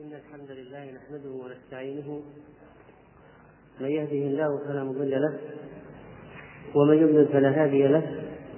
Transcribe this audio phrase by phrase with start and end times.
[0.00, 2.20] إن الحمد لله نحمده ونستعينه.
[3.80, 5.38] من يهده الله فلا مضل له
[6.74, 8.02] ومن يضلل فلا هادي له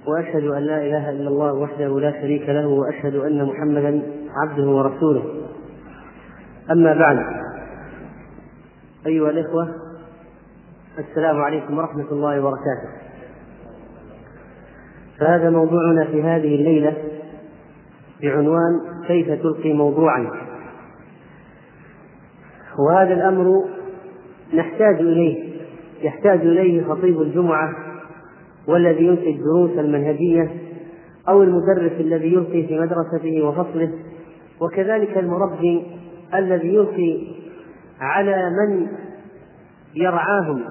[0.07, 5.47] وأشهد أن لا إله إلا الله وحده لا شريك له وأشهد أن محمدا عبده ورسوله.
[6.71, 7.17] أما بعد
[9.05, 9.75] أيها الإخوة
[10.99, 12.89] السلام عليكم ورحمة الله وبركاته.
[15.19, 16.93] فهذا موضوعنا في هذه الليلة
[18.21, 20.46] بعنوان كيف تلقي موضوعا؟
[22.79, 23.65] وهذا الأمر
[24.53, 25.57] نحتاج إليه.
[26.01, 27.69] يحتاج إليه خطيب الجمعة
[28.67, 30.51] والذي يلقي الدروس المنهجية
[31.29, 33.91] أو المدرس الذي يلقي في مدرسته وفصله
[34.59, 35.83] وكذلك المربي
[36.33, 37.17] الذي يلقي
[37.99, 38.87] على من
[39.95, 40.63] يرعاهم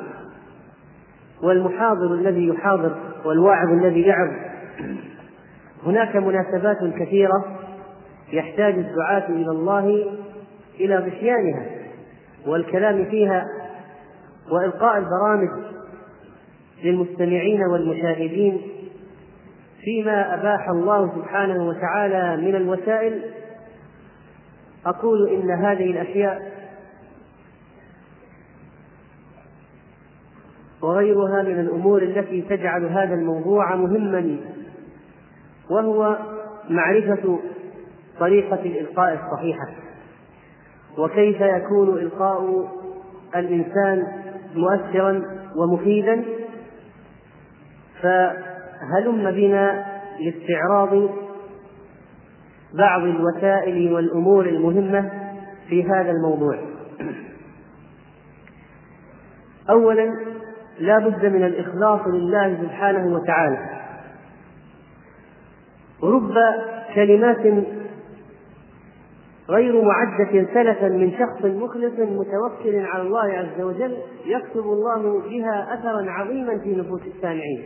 [1.42, 4.30] والمحاضر الذي يحاضر والواعظ الذي يعظ.
[5.86, 7.44] هناك مناسبات كثيرة
[8.32, 10.04] يحتاج الدعاة إلى الله
[10.80, 11.75] إلى غشيانها
[12.46, 13.46] والكلام فيها
[14.50, 15.48] وإلقاء البرامج
[16.84, 18.60] للمستمعين والمشاهدين
[19.80, 23.22] فيما أباح الله سبحانه وتعالى من الوسائل
[24.86, 26.56] أقول إن هذه الأشياء
[30.82, 34.36] وغيرها من الأمور التي تجعل هذا الموضوع مهما
[35.70, 36.18] وهو
[36.68, 37.38] معرفة
[38.20, 39.68] طريقة الإلقاء الصحيحة.
[40.98, 42.68] وكيف يكون إلقاء
[43.36, 44.06] الإنسان
[44.54, 45.22] مؤثرا
[45.56, 46.24] ومفيدا؟
[48.02, 49.84] فهلم بنا
[50.20, 51.10] لاستعراض
[52.74, 55.10] بعض الوسائل والأمور المهمة
[55.68, 56.58] في هذا الموضوع.
[59.70, 60.10] أولا
[60.78, 63.58] لا بد من الإخلاص لله سبحانه وتعالى.
[66.02, 66.34] رب
[66.94, 67.66] كلمات
[69.48, 76.10] غير معدة سلفا من شخص مخلص متوكل على الله عز وجل يكتب الله بها أثرا
[76.10, 77.62] عظيما في نفوس السامعين.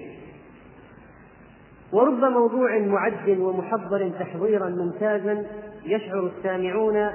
[1.92, 5.44] ورب موضوع معد ومحضر تحضيرا ممتازا
[5.86, 7.08] يشعر السامعون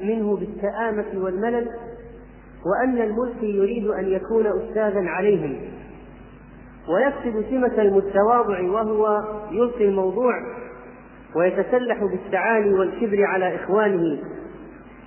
[0.00, 1.68] منه بالسآمة والملل
[2.66, 5.56] وأن الملقي يريد أن يكون أستاذا عليهم.
[6.88, 10.32] ويكتب سمة المتواضع وهو يلقي الموضوع
[11.36, 14.18] ويتسلح بالتعالي والكبر على إخوانه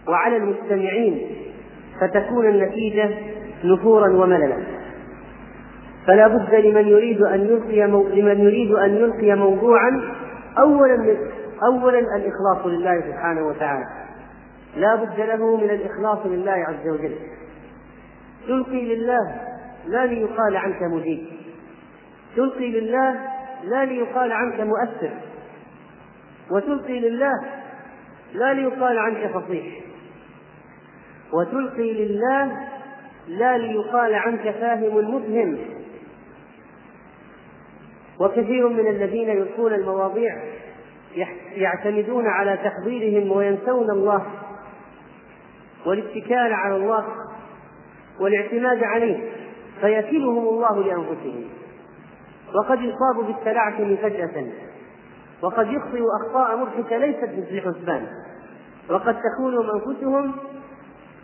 [0.08, 1.28] وعلى المستمعين
[2.02, 3.10] فتكون النتيجة
[3.64, 4.58] نفورا ومللا.
[6.08, 8.08] فلا بد لمن يريد أن يلقي مو...
[8.08, 10.02] لمن يريد أن يلقي موضوعا
[10.58, 11.18] أولا
[11.64, 13.86] أولا الإخلاص لله سبحانه وتعالى.
[14.78, 17.16] لا بد له من الإخلاص لله عز وجل.
[18.48, 19.36] تلقي لله
[19.88, 21.26] لا ليقال عنك مجيب.
[22.36, 23.16] تلقي لله
[23.64, 25.10] لا ليقال عنك مؤثر.
[26.52, 27.34] وتلقي لله
[28.34, 29.66] لا ليقال عنك فصيح.
[31.34, 32.68] وتلقي لله
[33.28, 35.58] لا ليقال عنك فاهم مفهم
[38.20, 40.44] وكثير من الذين يلقون المواضيع
[41.56, 44.26] يعتمدون على تحضيرهم وينسون الله
[45.86, 47.06] والاتكال على الله
[48.20, 49.30] والاعتماد عليه
[49.82, 51.44] فيكلهم الله لأنفسهم.
[52.56, 54.65] وقد يصاب بالتلعثم فجأة.
[55.42, 58.08] وقد يخطئ أخطاء مضحكة ليست مثل حسبان
[58.90, 60.36] وقد تكون أنفسهم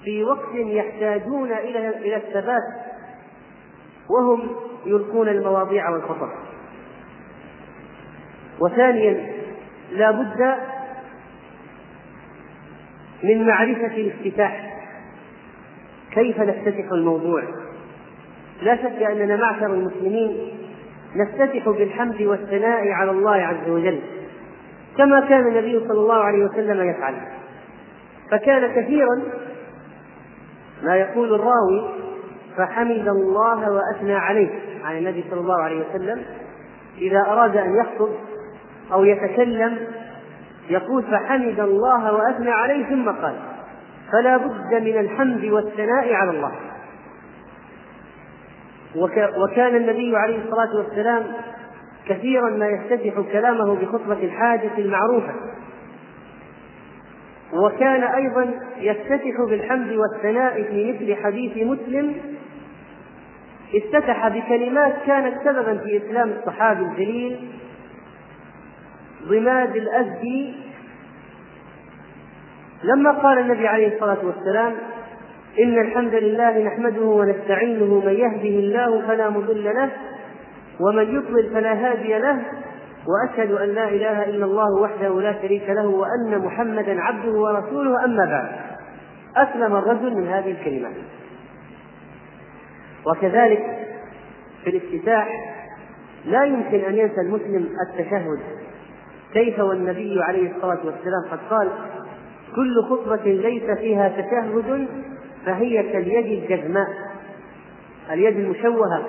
[0.03, 2.63] في وقت يحتاجون إلى إلى الثبات
[4.09, 4.55] وهم
[4.85, 6.29] يلقون المواضيع والخطر.
[8.59, 9.33] وثانيا
[9.91, 10.55] لا بد
[13.23, 14.71] من معرفة الافتتاح.
[16.11, 17.43] كيف نفتتح الموضوع؟
[18.61, 20.60] لا شك أننا معشر المسلمين
[21.15, 23.99] نفتتح بالحمد والثناء على الله عز وجل
[24.97, 27.13] كما كان النبي صلى الله عليه وسلم يفعل.
[28.31, 29.21] فكان كثيرا
[30.83, 31.89] ما يقول الراوي
[32.57, 34.49] فحمد الله وأثنى عليه
[34.83, 36.21] عن النبي صلى الله عليه وسلم.
[36.97, 38.09] إذا أراد أن يخطب
[38.93, 39.77] أو يتكلم
[40.69, 43.35] يقول فحمد الله وأثنى عليه ثم قال
[44.11, 46.51] فلا بد من الحمد والثناء على الله.
[49.37, 51.23] وكان النبي عليه الصلاة والسلام
[52.07, 55.33] كثيرا ما يفتتح كلامه بخطبة الحاجة المعروفة.
[57.53, 62.15] وكان أيضا يفتتح بالحمد والثناء في مثل حديث مسلم
[63.75, 67.39] افتتح بكلمات كانت سببا في إسلام الصحابي الجليل
[69.27, 70.53] ضماد الأزدي.
[72.83, 74.73] لما قال النبي عليه الصلاة والسلام
[75.59, 79.89] إن الحمد لله نحمده ونستعينه من يهده الله فلا مضل له
[80.79, 82.41] ومن يضلل فلا هادي له
[83.07, 88.25] وأشهد أن لا إله إلا الله وحده لا شريك له وأن محمدا عبده ورسوله أما
[88.25, 88.49] بعد.
[89.47, 90.95] أسلم الرجل من هذه الكلمات
[93.05, 93.63] وكذلك
[94.63, 95.27] في الافتتاح
[96.25, 98.39] لا يمكن أن ينسى المسلم التشهد.
[99.33, 101.69] كيف والنبي عليه الصلاة والسلام قد قال
[102.55, 104.87] كل خطبة ليس فيها تشهد
[105.45, 106.87] فهي كاليد الجزماء
[108.11, 109.03] اليد المشوهة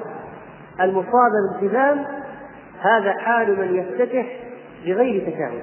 [0.80, 2.04] المصابة بالتزام
[2.80, 4.26] هذا حال من يفتتح
[4.86, 5.62] بغير تشهد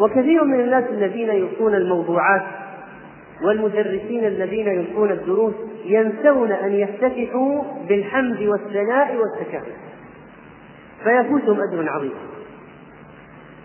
[0.00, 2.42] وكثير من الناس الذين يلقون الموضوعات
[3.42, 5.54] والمدرسين الذين يلقون الدروس
[5.84, 9.72] ينسون أن يفتتحوا بالحمد والثناء والتشهد
[11.04, 12.14] فيفوتهم أجر عظيم.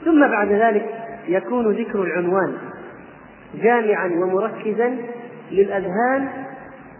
[0.05, 0.85] ثم بعد ذلك
[1.27, 2.53] يكون ذكر العنوان
[3.63, 4.97] جامعا ومركزا
[5.51, 6.29] للأذهان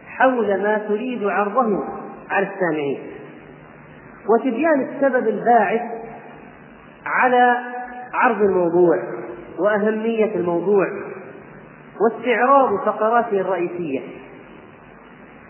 [0.07, 1.83] حول ما تريد عرضه
[2.29, 2.99] على السامعين.
[4.29, 5.81] وتبيان السبب الباعث
[7.05, 7.57] على
[8.13, 8.97] عرض الموضوع
[9.59, 10.85] وأهمية الموضوع
[12.01, 13.99] واستعراض فقراته الرئيسية.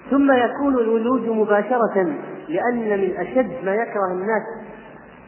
[0.09, 2.15] ثم يكون الولوج مباشرة
[2.47, 4.43] لأن من أشد ما يكره الناس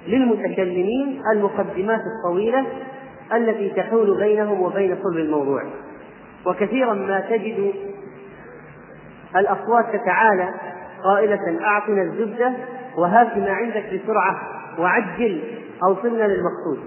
[0.07, 2.65] للمتكلمين المقدمات الطويلة
[3.33, 5.63] التي تحول بينهم وبين صلب الموضوع.
[6.45, 7.73] وكثيرا ما تجد
[9.35, 10.53] الأصوات تتعالى
[11.03, 12.53] قائلة أعطنا الزبدة
[12.97, 14.41] وهات ما عندك بسرعة
[14.79, 15.41] وعجل
[15.83, 16.79] أوصلنا للمقصود.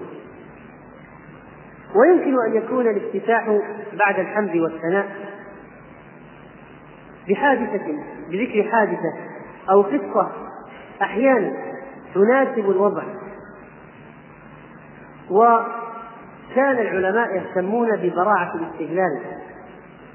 [1.95, 3.59] ويمكن أن يكون الافتتاح
[3.93, 5.05] بعد الحمد والثناء
[7.29, 7.85] بحادثة
[8.29, 9.13] بذكر حادثة
[9.71, 10.31] أو قصة
[11.01, 11.51] أحيانا
[12.13, 13.03] تناسب الوضع.
[15.31, 19.21] وكان العلماء يهتمون ببراعة الاستهلال.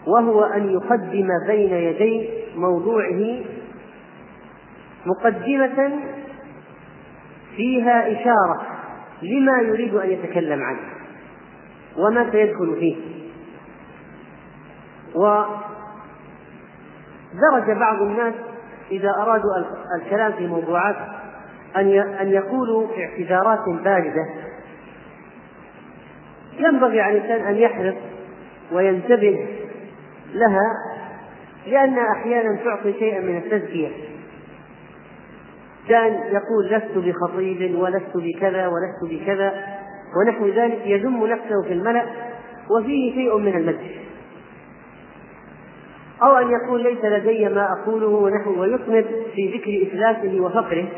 [0.06, 3.40] وهو أن يقدم بين يدي موضوعه
[5.06, 6.00] مقدمة
[7.56, 8.60] فيها إشارة
[9.22, 10.80] لما يريد أن يتكلم عنه
[11.96, 12.96] وما سيدخل فيه.
[15.14, 15.50] ودرج
[17.78, 18.34] بعض الناس
[18.90, 19.50] إذا أرادوا
[20.02, 20.96] الكلام في موضوعات
[21.76, 24.26] أن أن يقولوا اعتذارات باردة.
[26.58, 27.94] ينبغي على الإنسان أن يحرص
[28.72, 29.46] وينتبه
[30.34, 30.72] لها
[31.66, 33.88] لأنها أحيانا تعطي شيئا من التزكية.
[35.88, 39.52] كان يقول لست بخطيب ولست بكذا ولست بكذا.
[40.16, 42.04] ونحو ذلك يذم نفسه في الملأ
[42.70, 44.00] وفيه شيء من المدح.
[46.22, 50.88] أو أن يقول ليس لدي ما أقوله ونحو ويطمد في ذكر إفلاسه وفقره.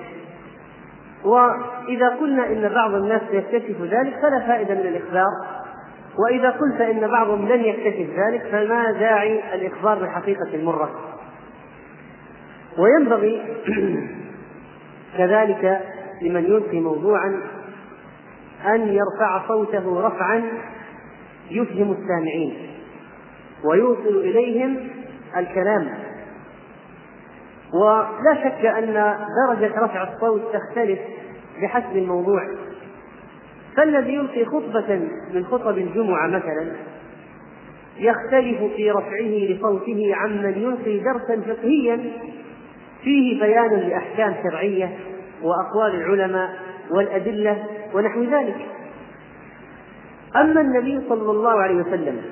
[1.25, 5.62] وإذا قلنا إن بعض الناس يكتشف ذلك فلا فائدة من الإخبار.
[6.19, 10.91] وإذا قلت إن بعضهم لن يكتشف ذلك فما داعي الإخبار بالحقيقة المرة؟
[12.79, 13.43] وينبغي
[15.19, 15.81] كذلك
[16.23, 17.43] لمن يلقي موضوعا
[18.67, 20.43] أن يرفع صوته رفعا
[21.51, 22.57] يفهم السامعين
[23.65, 24.89] ويوصل إليهم
[25.37, 25.89] الكلام.
[27.75, 29.17] ولا شك أن
[29.49, 30.99] درجة رفع الصوت تختلف
[31.63, 32.43] بحسب الموضوع.
[33.77, 35.01] فالذي يلقي خطبة
[35.35, 36.73] من خطب الجمعة مثلا
[37.99, 42.01] يختلف في رفعه لصوته عمن يلقي درسا فقهيا
[43.03, 44.97] فيه بيان لأحكام شرعية
[45.43, 46.51] وأقوال العلماء
[46.91, 47.65] والأدلة
[47.95, 48.57] ونحو ذلك.
[50.37, 52.23] أما النبي صلى الله عليه وسلم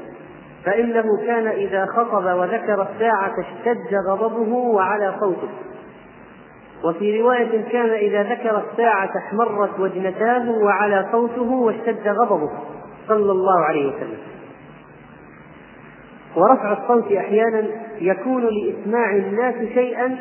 [0.64, 5.48] فإنه كان إذا خطب وذكر الساعة اشتد غضبه وعلى صوته.
[6.84, 12.50] وفي رواية كان إذا ذكر الساعة احمرت وجنتاه وعلى صوته واشتد غضبه.
[13.08, 14.18] صلى الله عليه وسلم.
[16.36, 17.62] ورفع الصوت أحيانا
[18.00, 20.16] يكون لإسماع الناس شيئا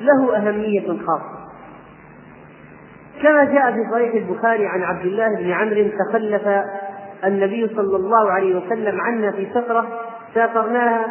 [0.00, 1.34] له أهمية خاصة.
[3.22, 6.48] كما جاء في صحيح البخاري عن عبد الله بن عمرو تخلف
[7.24, 9.86] النبي صلى الله عليه وسلم عنا في سفرة
[10.34, 11.06] سافرناها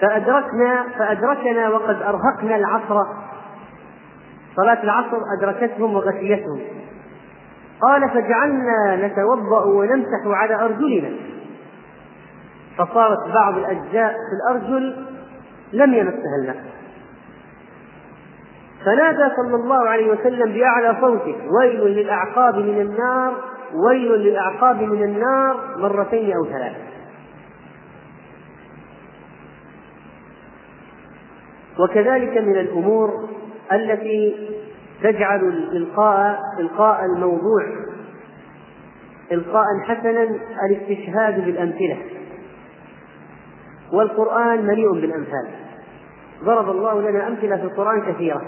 [0.00, 3.04] فأدركنا فأدركنا وقد أرهقنا العصر.
[4.56, 6.60] صلاة العصر أدركتهم وغشيتهم.
[7.82, 11.10] قال فجعلنا نتوضأ ونمسح على أرجلنا.
[12.78, 15.06] فصارت بعض الأجزاء في الأرجل
[15.72, 16.64] لم يمسها الماء
[18.84, 23.34] فنادى صلى الله عليه وسلم بأعلى صوته ويل للأعقاب من النار
[23.86, 26.76] ويل للأعقاب من النار مرتين أو ثلاث
[31.78, 33.28] وكذلك من الأمور
[33.72, 34.34] التي
[35.02, 37.62] تجعل الإلقاء إلقاء الموضوع
[39.32, 40.28] إلقاء حسنا
[40.70, 41.98] الاستشهاد بالأمثلة.
[43.92, 45.48] والقرآن مليء بالأمثال.
[46.44, 48.42] ضرب الله لنا أمثلة في القرآن كثيرة.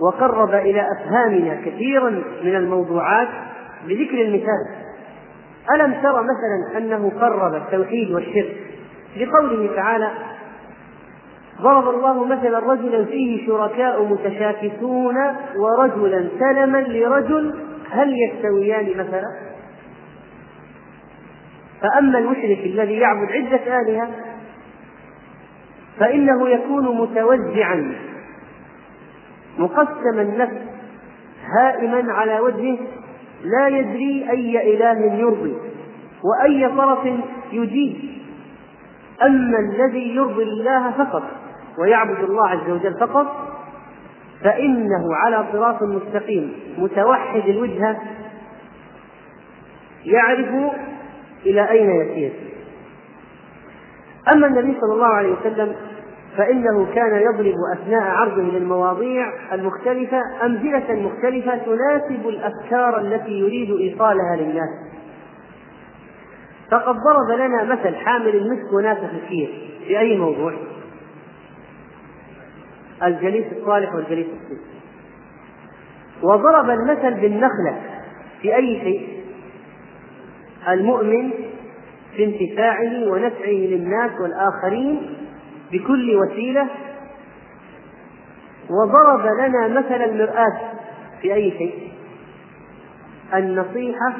[0.00, 2.10] وقرب إلى أفهامنا كثيرا
[2.44, 3.28] من الموضوعات
[3.86, 4.82] بذكر المثال.
[5.74, 8.56] ألم تر مثلا أنه قرب التوحيد والشرك؟
[9.16, 10.10] لقوله تعالى
[11.62, 15.16] ضرب الله مثلا رجلا فيه شركاء متشاكسون
[15.56, 17.54] ورجلا سلما لرجل
[17.90, 19.52] هل يستويان مثلا؟
[21.82, 24.10] فأما المشرك الذي يعبد عدة آلهة
[25.98, 27.94] فإنه يكون متوزعا
[29.58, 30.56] مقسم النفس
[31.58, 32.78] هائما على وجهه
[33.44, 35.56] لا يدري أي إله يرضي
[36.24, 37.06] وأي طرف
[37.52, 37.96] يجيب
[39.22, 41.41] أما الذي يرضي الله فقط.
[41.78, 43.26] ويعبد الله عز وجل فقط
[44.44, 47.96] فإنه على صراط مستقيم متوحد الوجهة
[50.04, 50.72] يعرف
[51.46, 52.32] إلى أين يسير
[54.34, 55.76] أما النبي صلى الله عليه وسلم
[56.36, 64.68] فإنه كان يضرب أثناء عرضه للمواضيع المختلفة أمثلة مختلفة تناسب الأفكار التي يريد إيصالها للناس
[66.70, 69.50] فقد ضرب لنا مثل حامل المسك ونافخ الكير
[69.86, 70.52] في أي موضوع؟
[73.04, 74.58] الجليس الصالح والجليس السوء
[76.22, 77.80] وضرب المثل بالنخلة
[78.42, 79.22] في أي شيء؟
[80.68, 81.30] المؤمن
[82.16, 85.14] في انتفاعه ونفعه للناس والآخرين
[85.72, 86.66] بكل وسيلة.
[88.70, 90.60] وضرب لنا مثل المرآة
[91.22, 91.92] في أي شيء؟
[93.34, 94.14] النصيحة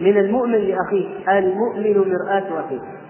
[0.00, 3.01] من المؤمن لأخيه المؤمن مرآة أخيه.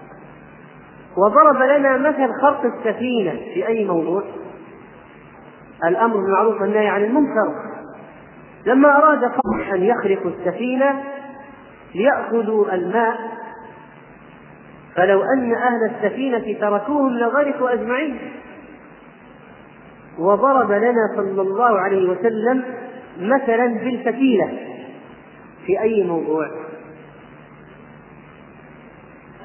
[1.17, 4.23] وضرب لنا مثل خرق السفينة في أي موضوع.
[5.87, 7.53] الأمر بالمعروف والنهي عن المنكر.
[8.65, 11.03] لما أراد قوم أن يخرقوا السفينة
[11.95, 13.17] ليأخذوا الماء
[14.95, 18.19] فلو أن أهل السفينة تركوهم لغرقوا أجمعين.
[20.19, 22.63] وضرب لنا صلى الله عليه وسلم
[23.19, 24.49] مثلا بالفتيلة
[25.65, 26.47] في أي موضوع.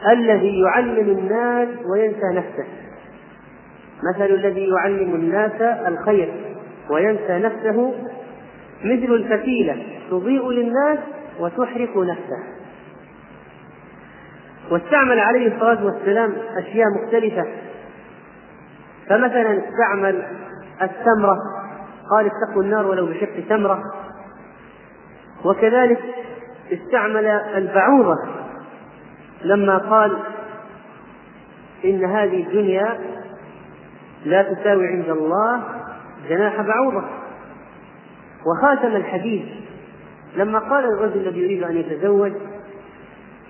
[0.06, 2.64] الذي يعلم الناس وينسى نفسه.
[4.12, 6.34] مثل الذي يعلم الناس الخير
[6.90, 7.94] وينسى نفسه
[8.84, 10.98] مثل الفتيلة تضيء للناس
[11.40, 12.42] وتحرق نفسه.
[14.70, 17.44] واستعمل عليه الصلاة والسلام أشياء مختلفة.
[19.08, 20.22] فمثلا استعمل
[20.82, 21.36] التمرة.
[22.10, 23.82] قال اتقوا النار ولو بشق تمرة.
[25.44, 26.00] وكذلك
[26.72, 28.16] استعمل البعوضة.
[29.44, 30.16] لما قال
[31.84, 32.98] إن هذه الدنيا
[34.24, 35.62] لا تساوي عند الله
[36.28, 37.04] جناح بعوضة.
[38.46, 39.42] وخاتم الحديث
[40.36, 42.32] لما قال الرجل الذي يريد أن يتزوج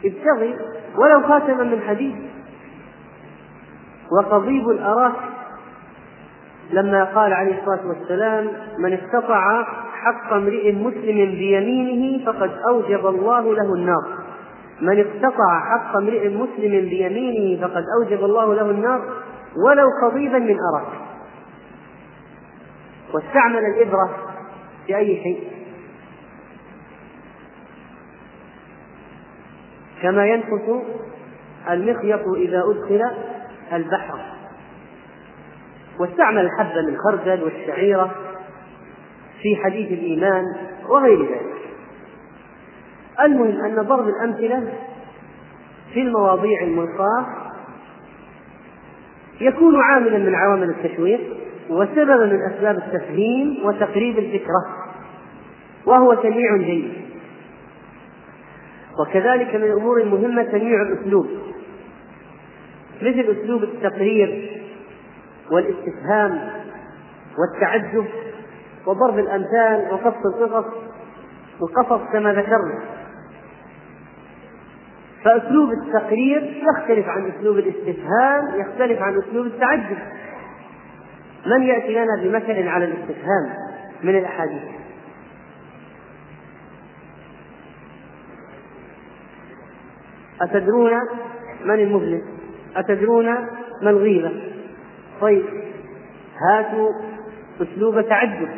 [0.05, 0.57] ابتغي
[0.97, 2.17] ولو خاتما من حديد
[4.13, 5.15] وقضيب الأراك
[6.71, 13.75] لما قال عليه الصلاة والسلام من استطاع حق امرئ مسلم بيمينه فقد أوجب الله له
[13.75, 14.18] النار.
[14.81, 19.01] من اقتطع حق امرئ مسلم بيمينه فقد أوجب الله له النار
[19.67, 20.93] ولو قضيبا من أراك
[23.15, 24.11] واستعمل الإبرة
[24.87, 25.49] في أي شيء.
[30.03, 30.85] كما ينقص
[31.71, 33.11] المخيط إذا أدخل
[33.73, 34.21] البحر.
[36.01, 38.15] واستعمل الحبة من خردل والشعيرة
[39.43, 40.45] في حديث الإيمان
[40.89, 41.58] وغير ذلك.
[43.25, 44.73] المهم أن ضرب الأمثلة
[45.95, 47.27] في المواضيع الملقاة
[49.41, 51.21] يكون عاملا من عوامل التشويق
[51.71, 54.67] وسببا من أسباب التفهيم وتقريب الفكرة
[55.87, 56.93] وهو تنويع جيد.
[59.01, 61.27] وكذلك من الأمور المهمة تنويع الأسلوب
[63.03, 64.61] مثل أسلوب التقرير
[65.51, 66.51] والاستفهام
[67.39, 68.05] والتعجب
[68.87, 70.73] وضرب الأمثال وقص القصص
[71.63, 72.98] القصص كما ذكرنا.
[75.25, 79.99] فأسلوب التقرير يختلف عن أسلوب الاستفهام يختلف عن أسلوب التعجب.
[81.47, 83.55] من يأتي لنا بمثل على الاستفهام
[84.03, 84.63] من الأحاديث؟
[90.41, 90.93] أتدرون
[91.65, 92.23] من المفلس؟
[92.77, 93.27] أتدرون
[93.83, 94.33] ما الغيبة؟
[95.21, 95.45] طيب
[96.51, 96.93] هاتوا
[97.61, 98.49] أسلوب تعجب.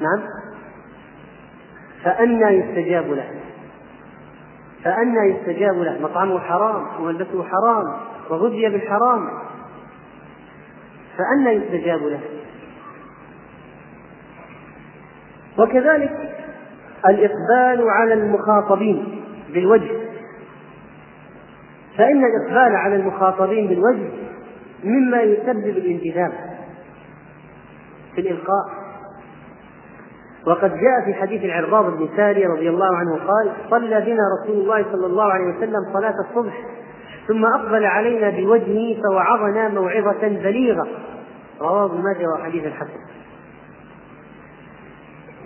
[0.00, 0.33] نعم؟
[2.04, 3.30] فأنى يستجاب له.
[4.84, 5.98] فأنى يستجاب له.
[6.02, 7.96] مطعمه حرام وملبسه حرام
[8.30, 9.28] وغذي بالحرام.
[11.18, 12.20] فأنى يستجاب له.
[15.58, 16.34] وكذلك
[17.06, 19.22] الإقبال على المخاطبين
[19.54, 20.04] بالوجه.
[21.98, 24.08] فإن الإقبال على المخاطبين بالوجه
[24.84, 26.32] مما يسبب الانجذاب
[28.14, 28.83] في الإلقاء.
[30.46, 34.84] وقد جاء في حديث العرباض بن ساري رضي الله عنه قال صلى بنا رسول الله
[34.92, 36.54] صلى الله عليه وسلم صلاة الصبح
[37.28, 40.88] ثم أقبل علينا بوجهه فوعظنا موعظة بليغة.
[41.60, 43.00] رواه ابن ماجه وحديث الحسن.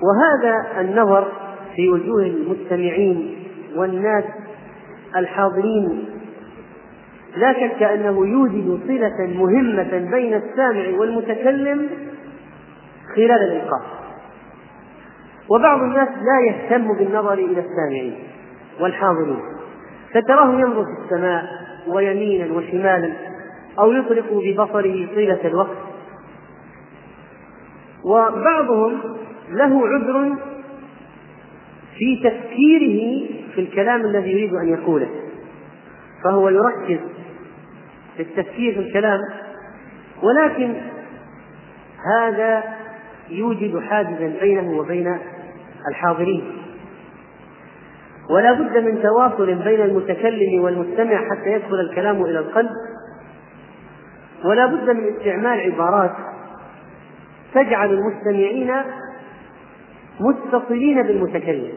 [0.02, 1.28] وهذا النظر
[1.76, 3.44] في وجوه المستمعين
[3.76, 4.24] والناس
[5.16, 6.04] الحاضرين
[7.36, 11.86] لا شك انه يوجد صلة مهمة بين السامع والمتكلم
[13.16, 13.97] خلال الإلقاء.
[15.50, 18.14] وبعض الناس لا يهتم بالنظر إلى السامعين
[18.80, 19.42] والحاضرين
[20.14, 21.44] فتراه ينظر في السماء
[21.88, 23.12] ويمينا وشمالا
[23.78, 25.76] أو يطلق ببصره طيلة الوقت.
[28.04, 29.00] وبعضهم
[29.50, 30.36] له عذر
[31.98, 35.08] في تفكيره في الكلام الذي يريد أن يقوله
[36.24, 36.98] فهو يركز
[38.16, 39.20] في التفكير في الكلام
[40.22, 40.74] ولكن
[42.18, 42.62] هذا
[43.30, 45.18] يوجد حاجزا بينه وبين
[45.88, 46.44] الحاضرين.
[48.30, 52.70] ولا بد من تواصل بين المتكلم والمستمع حتى يدخل الكلام إلى القلب.
[54.44, 56.12] ولا بد من استعمال عبارات
[57.54, 58.72] تجعل المستمعين
[60.20, 61.72] متصلين بالمتكلم.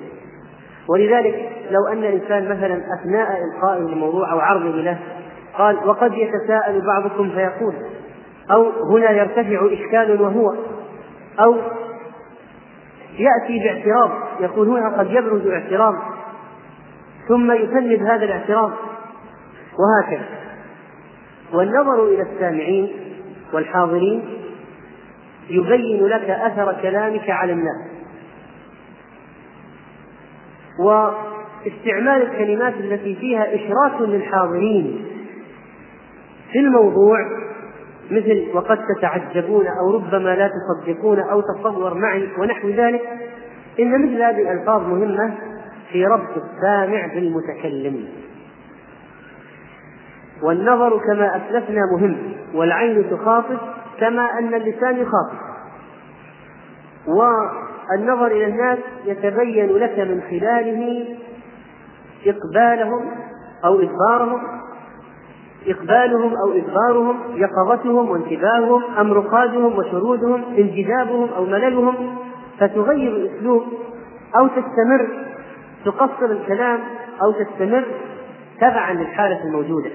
[0.89, 4.99] ولذلك لو أن الإنسان مثلا أثناء القائه لموضوع أو عرضه له
[5.57, 7.73] قال وقد يتساءل بعضكم فيقول
[8.51, 10.55] أو هنا يرتفع إشكال وهو
[11.39, 11.55] أو
[13.19, 15.93] يأتي باعتراض يقول هنا قد يبرز اعتراض
[17.27, 18.71] ثم يفند هذا الاعتراض
[19.79, 20.25] وهكذا.
[21.53, 22.89] والنظر إلى السامعين
[23.53, 24.23] والحاضرين
[25.49, 27.91] يبين لك أثر كلامك على الناس.
[30.79, 35.05] واستعمال الكلمات التي فيها إشراك للحاضرين
[36.51, 37.17] في الموضوع
[38.11, 43.01] مثل وقد تتعجبون أو ربما لا تصدقون أو تصور معي ونحو ذلك
[43.79, 45.33] إن مثل هذه الألفاظ مهمة
[45.91, 48.07] في ربط السامع بالمتكلم.
[50.43, 52.17] والنظر كما أسلفنا مهم
[52.53, 53.57] والعين تخاطب
[53.99, 55.51] كما أن اللسان يخاطب.
[57.95, 61.05] النظر إلى الناس يتبين لك من خلاله
[62.25, 63.11] إقبالهم
[63.65, 64.60] أو إدبارهم
[65.67, 72.17] إقبالهم أو إدبارهم يقظتهم وانتباههم أم رقادهم وشرودهم انجذابهم أو مللهم.
[72.59, 73.63] فتغير الأسلوب
[74.39, 75.07] أو تستمر
[75.85, 76.79] تقصر الكلام
[77.21, 77.83] أو تستمر
[78.61, 79.89] تبعا للحالة الموجودة.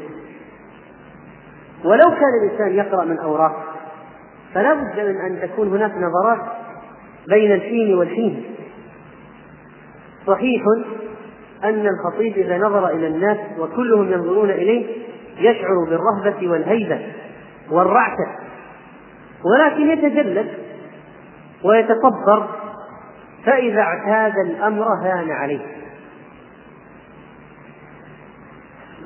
[1.84, 3.64] ولو كان الإنسان يقرأ من أوراق
[4.54, 6.40] فلا بد من أن تكون هناك نظرات
[7.28, 8.44] بين الحين والحين.
[10.26, 10.62] صحيح
[11.64, 15.05] أن الخطيب إذا نظر إلى الناس وكلهم ينظرون إليه
[15.36, 17.12] يشعر بالرهبة والهيبة
[17.70, 18.26] والرعشة
[19.44, 20.48] ولكن يتجلد
[21.64, 22.48] ويتصبر
[23.44, 25.66] فإذا اعتاد الأمر هان عليه.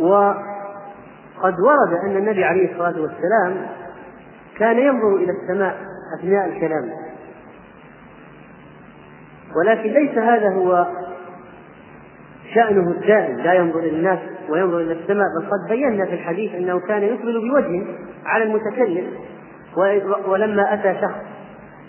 [0.01, 3.67] وقد ورد أن النبي عليه الصلاة والسلام
[4.59, 5.77] كان ينظر إلى السماء
[6.19, 6.91] أثناء الكلام
[9.57, 10.87] ولكن ليس هذا هو
[12.55, 16.81] شأنه الدائم لا ينظر إلى الناس وينظر إلى السماء بل قد بينا في الحديث أنه
[16.81, 17.87] كان يقبل بوجهه
[18.27, 19.07] على المتكلم
[20.27, 21.21] ولما أتى شخص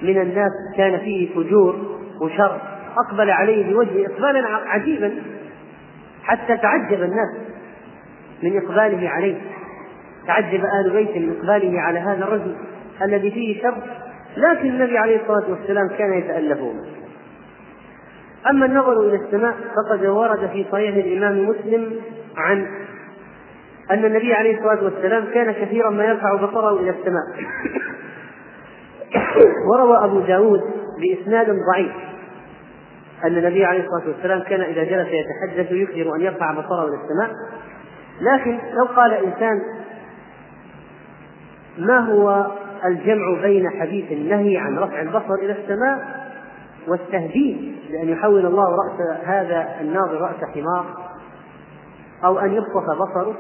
[0.01, 1.75] من الناس كان فيه فجور
[2.21, 2.61] وشر
[2.97, 5.11] أقبل عليه بوجهه إقبالا عجيبا
[6.23, 7.29] حتى تعجب الناس
[8.43, 9.37] من إقباله عليه.
[10.27, 12.55] تعجب أهل بيته من إقباله على هذا الرجل
[13.01, 13.77] الذي فيه شر
[14.37, 16.73] لكن النبي عليه الصلاة والسلام كان يتألفه
[18.49, 21.95] أما النظر إلى السماء فقد ورد في صحيح الإمام مسلم
[22.37, 22.67] عن
[23.91, 27.23] أن النبي عليه الصلاة والسلام كان كثيرا ما يرفع بصره إلى السماء.
[29.71, 30.61] وروى أبو داود
[30.99, 31.91] بإسناد ضعيف
[33.23, 37.31] أن النبي عليه الصلاة والسلام كان إذا جلس يتحدث يكثر أن يرفع بصره إلى السماء.
[38.21, 39.61] لكن لو قال إنسان
[41.77, 42.51] ما هو
[42.85, 46.20] الجمع بين حديث النهي عن رفع البصر إلى السماء
[46.87, 50.85] والتهديد بأن يحول الله رأس هذا الناظر رأس حمار
[52.25, 53.35] أو أن يبصق بصره.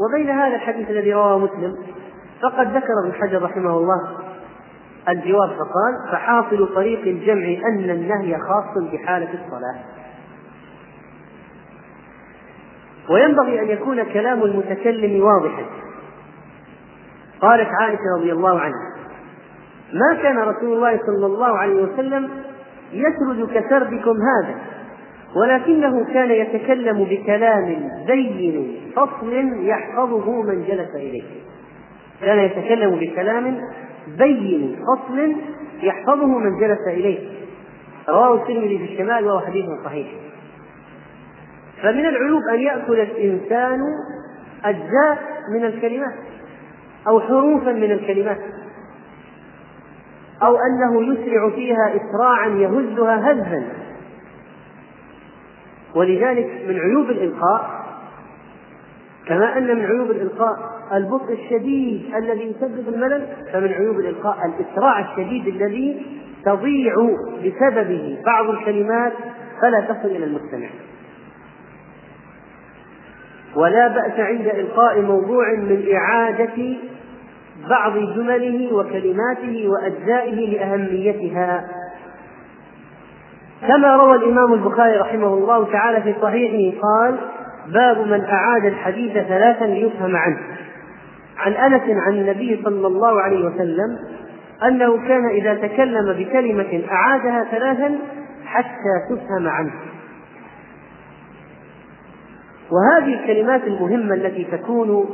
[0.00, 1.76] وبين هذا الحديث الذي رواه مسلم
[2.42, 4.18] فقد ذكر ابن حجر رحمه الله
[5.08, 9.84] الجواب فقال فحاصل طريق الجمع أن النهي خاص بحالة الصلاة.
[13.10, 15.64] وينبغي أن يكون كلام المتكلم واضحا.
[17.40, 18.92] قالت عائشة رضي الله عنها
[19.92, 22.30] ما كان رسول الله صلى الله عليه وسلم
[22.92, 24.54] يسرد كسردكم هذا
[25.36, 31.22] ولكنه كان يتكلم بكلام بين فصل يحفظه من جلس إليه.
[32.20, 33.60] كان يتكلم بكلام
[34.18, 35.36] بين فصل
[35.82, 37.18] يحفظه من جلس إليه.
[38.08, 40.06] رواه الترمذي في الشمال وهو حديث صحيح.
[41.82, 43.80] فمن العيوب أن يأكل الإنسان
[44.64, 45.18] أجزاء
[45.54, 46.14] من الكلمات
[47.08, 48.38] أو حروفا من الكلمات.
[50.42, 53.64] أو أنه يسرع فيها إسراعا يهزها هزا
[55.94, 57.82] ولذلك من عيوب الإلقاء
[59.26, 65.46] كما أن من عيوب الإلقاء البطء الشديد الذي يسبب الملل فمن عيوب الإلقاء الإسراع الشديد
[65.46, 66.06] الذي
[66.44, 66.94] تضيع
[67.44, 69.12] بسببه بعض الكلمات
[69.60, 70.68] فلا تصل إلى المستمع.
[73.56, 76.76] ولا بأس عند إلقاء موضوع من إعادة
[77.68, 81.68] بعض جمله وكلماته وأجزائه لأهميتها.
[83.68, 87.18] كما روى الإمام البخاري رحمه الله تعالى في صحيحه قال
[87.68, 90.38] باب من أعاد الحديث ثلاثا ليفهم عنه.
[91.38, 93.98] عن أنس عن النبي صلى الله عليه وسلم
[94.64, 97.98] أنه كان إذا تكلم بكلمة أعادها ثلاثا
[98.44, 99.72] حتى تفهم عنه.
[102.72, 105.04] وهذه الكلمات المهمة التي تكون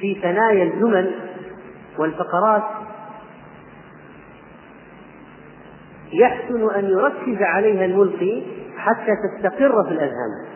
[0.00, 1.14] في ثنايا الجمل
[1.98, 2.62] والفقرات
[6.12, 8.42] يحسن أن يركز عليها الملقي
[8.76, 10.46] حتى تستقر في الأذهان.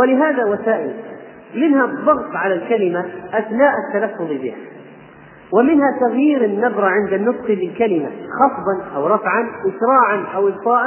[0.00, 0.94] ولهذا وسائل
[1.54, 4.56] منها الضغط على الكلمة أثناء التلفظ بها
[5.52, 10.84] ومنها تغيير النبرة عند النطق بالكلمة خفضا أو رفعا إسراعا أو إبطاء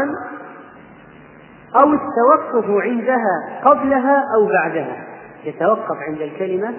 [1.76, 5.08] أو التوقف عندها قبلها أو بعدها.
[5.46, 6.74] يتوقف عند الكلمة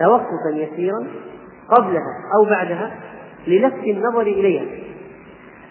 [0.00, 1.06] توقفا يسيرا
[1.68, 2.90] قبلها أو بعدها
[3.46, 4.64] للفت النظر إليها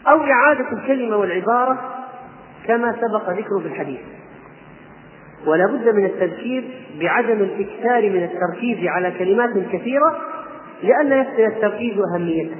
[0.07, 1.77] أو إعادة الكلمة والعبارة
[2.67, 3.99] كما سبق ذكره في الحديث.
[5.45, 6.63] ولا بد من التذكير
[7.01, 10.17] بعدم الإكثار من التركيز على كلمات كثيرة
[10.83, 12.57] لئلا يفقد التركيز أهميته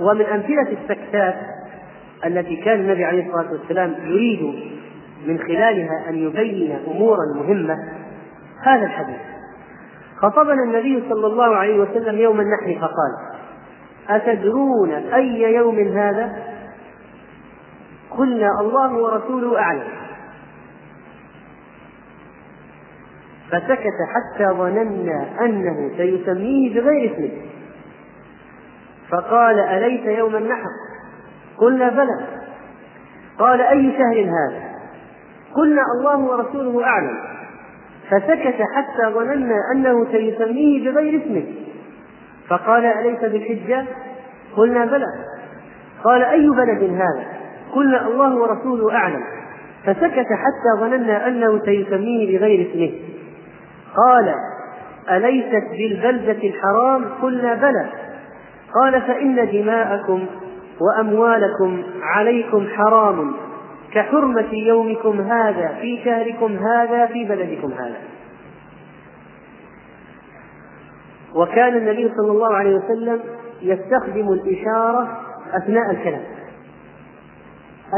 [0.00, 1.34] ومن أمثلة السكتات
[2.26, 4.54] التي كان النبي عليه الصلاة والسلام يريد
[5.26, 7.74] من خلالها أن يبين أمورا مهمة
[8.62, 9.20] هذا الحديث.
[10.22, 13.42] خطبنا النبي صلى الله عليه وسلم يوم النحر فقال
[14.08, 16.32] أتدرون أي يوم هذا؟
[18.10, 19.88] قلنا الله ورسوله أعلم.
[23.50, 27.30] فسكت حتى ظننا أنه سيسميه بغير اسمه.
[29.10, 30.70] فقال أليس يوم النحر؟
[31.58, 32.26] قلنا بلى.
[33.38, 34.62] قال أي شهر هذا؟
[35.54, 37.18] قلنا الله ورسوله أعلم.
[38.12, 41.44] فسكت حتى ظننا أنه سيسميه بغير اسمه.
[42.48, 43.84] فقال أليس بالحجة؟
[44.56, 45.06] قلنا بلى.
[46.04, 47.24] قال أي بلد هذا؟
[47.74, 49.22] قلنا الله ورسوله أعلم.
[49.84, 52.92] فسكت حتى ظننا أنه سيسميه بغير اسمه.
[53.96, 54.34] قال
[55.10, 57.86] أليست بالبلدة الحرام؟ قلنا بلى.
[58.74, 60.26] قال فإن دماءكم
[60.80, 63.34] وأموالكم عليكم حرام.
[63.94, 68.00] كحرمة يومكم هذا في شهركم هذا في بلدكم هذا.
[71.34, 73.20] وكان النبي صلى الله عليه وسلم
[73.62, 75.20] يستخدم الإشارة
[75.52, 76.22] أثناء الكلام.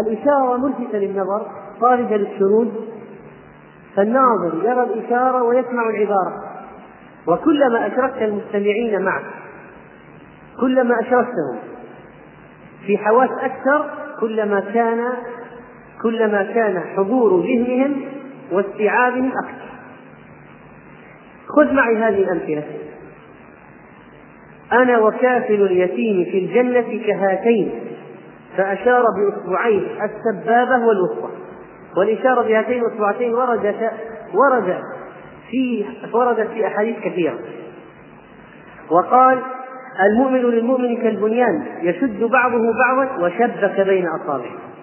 [0.07, 1.47] الإشارة ملفتة للنظر
[1.81, 2.73] طاردة للشرود.
[3.97, 6.55] فالناظر يرى الإشارة ويسمع العبارة.
[7.27, 9.25] وكلما أشركت المستمعين معك
[10.61, 11.59] كلما أشركتهم
[12.87, 15.05] في حواس أكثر كلما كان
[16.05, 17.97] كلما كان حضور ذهنهم
[18.53, 19.65] واستيعابهم أكثر.
[21.57, 22.63] خذ معي هذه الأمثلة.
[24.73, 27.71] أنا وكافل اليتيم في الجنة كهاتين
[28.57, 31.29] فأشار بإصبعيه السبابة والوسطى
[31.97, 33.91] والإشارة بهاتين الإصبعتين وردت
[34.35, 34.81] ورد
[35.51, 37.39] في وردت في أحاديث كثيرة.
[38.91, 39.39] وقال
[40.11, 44.74] المؤمن للمؤمن كالبنيان يشد بعضه بعضا وشبك بين أصابعه.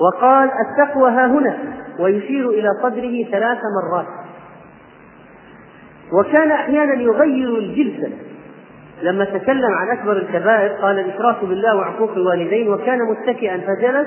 [0.00, 1.58] وقال التقوى ها هنا
[2.00, 4.06] ويشير إلى صدره ثلاث مرات.
[6.12, 8.12] وكان أحيانا يغير الجلسة.
[9.02, 14.06] لما تكلم عن أكبر الكبائر قال الإشراك بالله وعقوق الوالدين وكان متكئا فجلس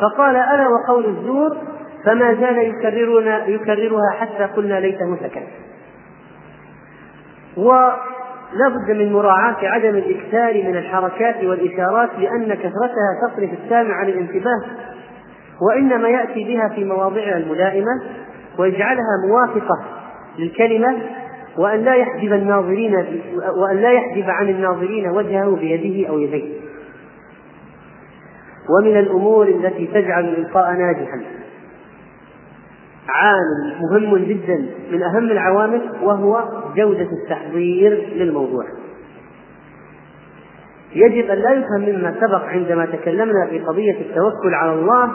[0.00, 1.56] فقال أنا وقول الزور؟
[2.04, 5.46] فما زال يكررنا يكررها حتى قلنا ليته سكت
[7.56, 14.62] ولا بد من مراعاة عدم الإكثار من الحركات والإشارات لأن كثرتها تصرف السامع عن الانتباه
[15.62, 18.02] وإنما يأتي بها في مواضعها الملائمة
[18.58, 19.84] ويجعلها موافقة
[20.38, 20.96] للكلمة
[21.58, 22.94] وأن لا يحجب الناظرين
[23.56, 26.58] وأن لا يحجب عن الناظرين وجهه بيده أو يديه.
[28.68, 31.20] ومن الأمور التي تجعل الإلقاء ناجحا.
[33.08, 36.44] عامل مهم جدا من أهم العوامل وهو
[36.76, 38.64] جودة التحضير للموضوع.
[40.94, 45.10] يجب أن لا يفهم مما سبق عندما تكلمنا في قضية التوكل على الله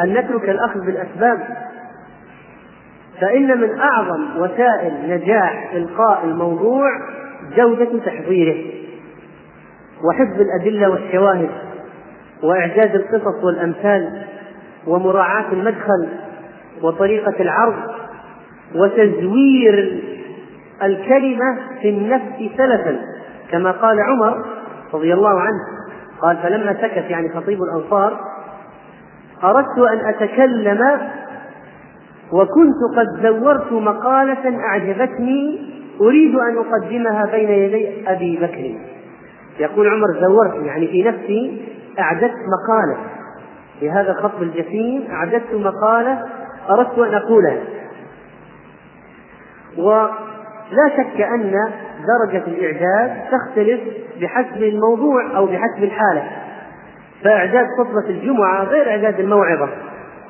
[0.00, 1.38] أن نترك الأخذ بالأسباب.
[3.20, 6.88] فإن من أعظم وسائل نجاح إلقاء الموضوع
[7.56, 8.64] جودة تحضيره
[10.04, 11.50] وحفظ الأدلة والشواهد
[12.42, 14.22] وإعجاز القصص والأمثال
[14.86, 16.08] ومراعاة المدخل
[16.82, 17.76] وطريقة العرض
[18.74, 20.02] وتزوير
[20.82, 22.98] الكلمة في النفس سلفا.
[23.50, 24.44] كما قال عمر
[24.94, 25.60] رضي الله عنه
[26.22, 28.20] قال فلما سكت يعني خطيب الأنصار
[29.44, 31.00] أردت أن أتكلم
[32.32, 35.68] وكنت قد زورت مقالة أعجبتني
[36.00, 38.80] أريد أن أقدمها بين يدي أبي بكر.
[39.58, 41.62] يقول عمر زورت يعني في نفسي
[41.98, 42.96] أعددت مقالة.
[43.80, 46.24] في هذا الخطب الجسيم أعددت مقالة
[46.70, 47.58] أردت أن أقولها.
[49.78, 51.52] ولا شك أن
[52.06, 53.80] درجة الإعداد تختلف
[54.20, 56.47] بحسب الموضوع أو بحسب الحالة.
[57.24, 59.68] فإعداد خطبة الجمعة غير إعداد الموعظة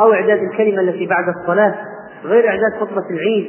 [0.01, 1.75] أو إعداد الكلمة التي بعد الصلاة
[2.25, 3.47] غير إعداد خطبة العيد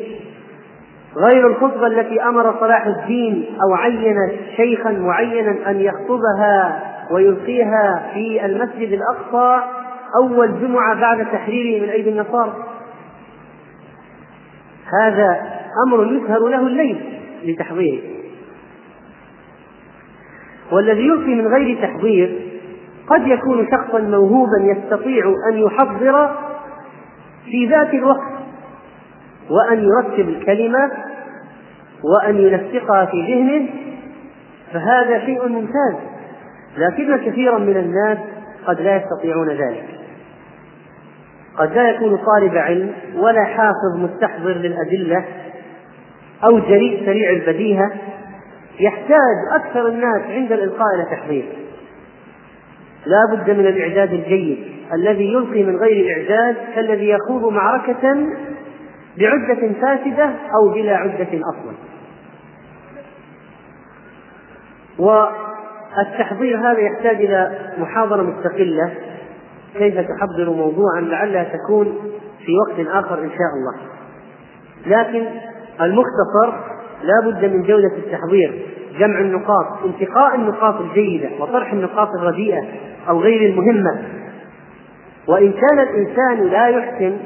[1.17, 4.15] غير الخطبة التي أمر صلاح الدين أو عين
[4.55, 9.63] شيخا معينا أن يخطبها ويلقيها في المسجد الأقصى
[10.23, 12.53] أول جمعة بعد تحريره من أيدي النصارى.
[15.01, 15.41] هذا
[15.87, 18.01] أمر يسهر له الليل لتحضيره.
[20.71, 22.48] والذي يلقي من غير تحضير
[23.09, 26.35] قد يكون شخصا موهوبا يستطيع أن يحضر
[27.45, 28.31] في ذات الوقت
[29.49, 30.91] وأن يرتب الكلمة
[32.03, 33.69] وأن ينسقها في ذهنه
[34.73, 35.95] فهذا شيء ممتاز.
[36.77, 38.17] لكن كثيرا من الناس
[38.65, 39.85] قد لا يستطيعون ذلك.
[41.57, 45.25] قد لا يكون طالب علم ولا حافظ مستحضر للأدلة
[46.43, 47.91] أو جريء سريع البديهة
[48.79, 51.45] يحتاج أكثر الناس عند الإلقاء إلى تحضير.
[53.05, 54.57] لا بد من الإعداد الجيد.
[54.93, 58.27] الذي يلقي من غير إعداد كالذي يخوض معركة
[59.17, 61.73] بعدة فاسدة أو بلا عدة أصلا.
[64.99, 68.93] والتحضير هذا يحتاج إلى محاضرة مستقلة.
[69.77, 71.97] كيف تحضر موضوعا لعلها تكون
[72.45, 73.75] في وقت آخر إن شاء الله.
[74.85, 75.25] لكن
[75.81, 76.57] المختصر
[77.03, 78.65] لا بد من جودة التحضير.
[78.99, 82.63] جمع النقاط انتقاء النقاط الجيدة وطرح النقاط الرديئة
[83.09, 84.03] أو غير المهمة.
[85.27, 87.17] وإن كان الإنسان لا يحسن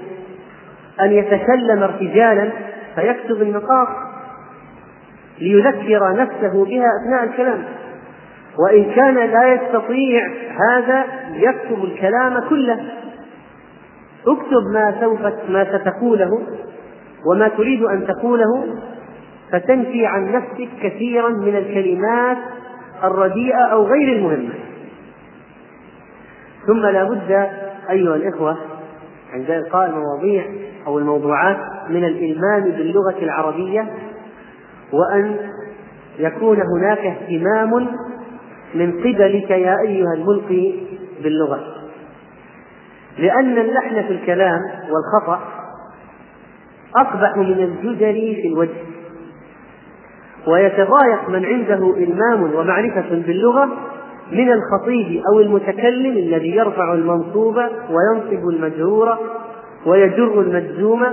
[1.02, 2.50] أن يتكلم ارتجالا
[2.96, 3.88] فيكتب النقاط
[5.40, 7.64] ليذكر نفسه بها أثناء الكلام.
[8.60, 10.28] وإن كان لا يستطيع
[10.70, 12.80] هذا يكتب الكلام كله.
[14.28, 16.42] اكتب ما سوف ما ستقوله
[17.32, 18.66] وما تريد أن تقوله.
[19.54, 22.38] فتنفي عن نفسك كثيرا من الكلمات
[23.04, 24.54] الرديئة أو غير المهمة.
[26.68, 27.32] ثم لا بد
[27.90, 28.58] أيها الإخوة
[29.34, 30.46] عند إلقاء المواضيع
[30.88, 31.58] أو الموضوعات
[31.90, 33.94] من الإلمام باللغة العربية
[34.94, 35.38] وأن
[36.20, 37.88] يكون هناك اهتمام
[38.76, 40.74] من قبلك يا أيها الملقي
[41.24, 41.60] باللغة.
[43.18, 45.40] لأن اللحن في الكلام والخطأ
[46.96, 48.93] أقبح من الجدر في الوجه.
[50.48, 53.70] ويتضايق من عنده إلمام ومعرفة باللغة
[54.32, 57.58] من الخطيب أو المتكلم الذي يرفع المنصوب
[57.90, 59.18] وينصب المجرور
[59.86, 61.06] ويجر المجزوم.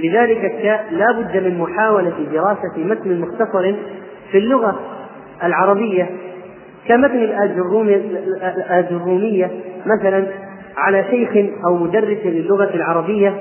[0.00, 0.42] لذلك
[0.90, 3.74] لا بد من محاولة دراسة متن مختصر
[4.30, 4.80] في اللغة
[5.44, 6.10] العربية
[6.88, 7.18] كمتن
[8.68, 9.50] الآجرومية
[9.86, 10.26] مثلا
[10.76, 13.34] على شيخ أو مدرس للغة العربية.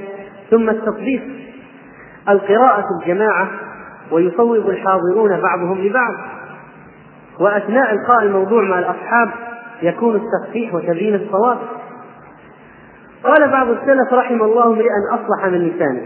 [0.51, 1.21] ثم التطبيق
[2.29, 3.49] القراءة الجماعة
[4.11, 6.13] ويصوب الحاضرون بعضهم لبعض.
[7.39, 9.29] وأثناء إلقاء الموضوع مع الأصحاب
[9.81, 11.57] يكون التصحيح وتبيين الصواب.
[13.23, 16.01] قال بعض السلف رحم الله امرئا أصلح من لسانه.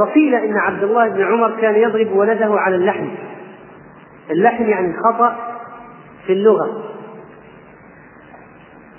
[0.00, 3.08] وقيل إن عبد الله بن عمر كان يضرب ولده على اللحن
[4.30, 5.36] اللحن يعني الخطأ
[6.26, 6.82] في اللغة.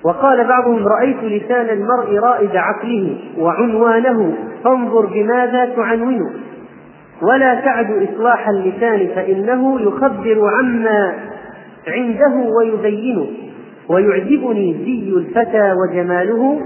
[0.03, 6.31] وقال بعضهم رأيت لسان المرء رائد عقله وعنوانه فانظر بماذا تعنونه.
[7.21, 11.13] ولا تعد إصلاح اللسان فإنه يخبر عما
[11.88, 13.27] عنده ويبينه.
[13.89, 16.62] ويعجبني زي الفتى وجماله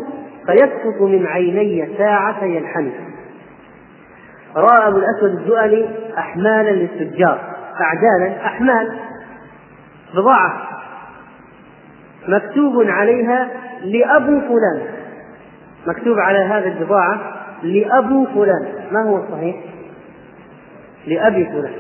[0.46, 2.92] فيسقط من عيني ساعة يلحن
[4.56, 7.40] رأى أبو الأسود الزؤلي أحمالا للتجار.
[7.82, 8.92] أعدالا أحمال.
[10.16, 10.62] بضاعة.
[12.28, 13.50] مكتوب عليها
[13.84, 14.82] لأبو فلان.
[15.88, 17.20] مكتوب على هذه البضاعة
[17.64, 18.66] لأبو فلان.
[18.92, 19.56] ما هو الصحيح؟
[21.08, 21.74] لأبي فلان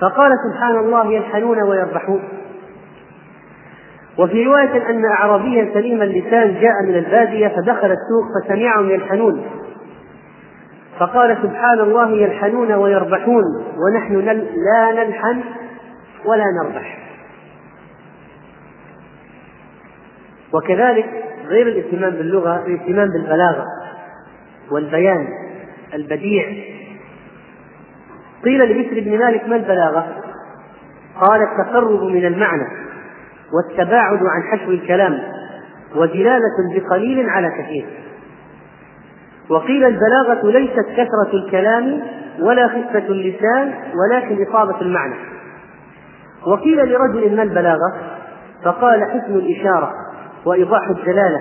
[0.00, 2.22] فقال سبحان الله يلحنون ويربحون.
[4.18, 9.46] وفي رواية أن أعرابيا سليم اللسان جاء من البادية فدخل السوق فسمعهم يلحنون.
[10.98, 13.44] فقال سبحان الله يلحنون ويربحون
[13.76, 15.40] ونحن لا نلحن
[16.24, 16.98] ولا نربح.
[20.52, 23.64] وكذلك غير الاهتمام باللغة الاهتمام بالبلاغة
[24.70, 25.28] والبيان
[25.94, 26.46] البديع
[28.44, 30.06] قيل لبشر بن مالك ما البلاغة؟
[31.20, 32.66] قال التقرب من المعنى
[33.52, 35.18] والتباعد عن حشو الكلام
[35.96, 37.86] ودلالة بقليل على كثير.
[39.50, 42.02] وقيل البلاغة ليست كثرة الكلام
[42.40, 45.14] ولا خفة اللسان ولكن إصابة المعنى.
[46.46, 47.94] وقيل لرجل ما البلاغة؟
[48.64, 49.92] فقال حسن الإشارة
[50.46, 51.40] وإيضاح الدلالة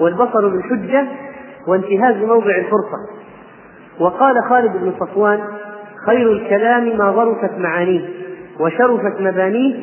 [0.00, 1.06] والبصر بالحجة
[1.68, 2.98] وانتهاز موضع الفرصة.
[4.00, 5.40] وقال خالد بن صفوان
[6.06, 8.08] خير الكلام ما ظرفت معانيه
[8.60, 9.74] وشرفت مبانيه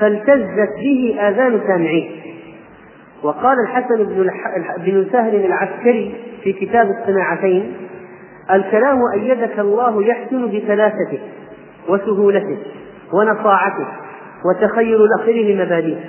[0.00, 2.22] فالتزت به آذان سامعيه.
[3.22, 4.30] وقال الحسن بن
[4.78, 7.72] بن سهل العسكري في كتاب الصناعتين
[8.50, 11.18] الكلام أيدك الله يحسن بثلاثته
[11.88, 12.58] وسهولته
[13.12, 13.86] ونصاعته
[14.44, 16.00] وتخيل الأخير لمبادئه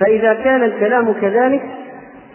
[0.00, 1.62] فإذا كان الكلام كذلك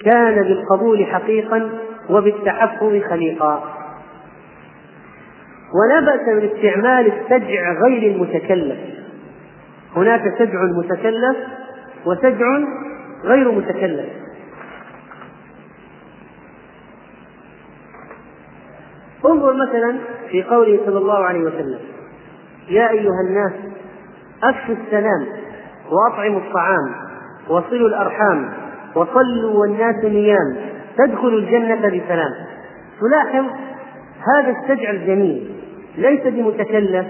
[0.05, 1.69] كان بالقبول حقيقا
[2.09, 3.80] وبالتحفظ خليقا.
[5.73, 8.79] ولا بأس من استعمال السجع غير المتكلف.
[9.95, 11.37] هناك سجع متكلف
[12.05, 12.59] وسجع
[13.23, 14.05] غير متكلف.
[19.25, 19.95] انظر مثلا
[20.29, 21.79] في قوله صلى الله عليه وسلم
[22.69, 23.53] يا أيها الناس
[24.43, 25.25] أفشوا السلام
[25.91, 26.91] وأطعموا الطعام
[27.49, 28.53] وصلوا الأرحام
[28.95, 30.55] وصلوا والناس نيام
[30.97, 32.31] تدخلوا الجنة بسلام.
[33.01, 33.45] تلاحظ
[34.35, 35.60] هذا السجع الجميل
[35.97, 37.07] ليس بمتكلف